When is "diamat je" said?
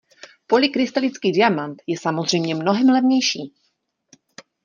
1.31-1.97